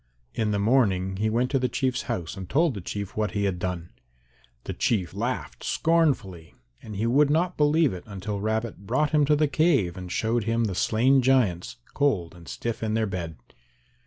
[0.33, 3.43] In the morning he went to the Chief's house and told the Chief what he
[3.43, 3.91] had done.
[4.63, 9.35] The Chief laughed scornfully and he would not believe it until Rabbit brought him to
[9.35, 13.35] the cave and showed him the slain giants cold and stiff in their bed.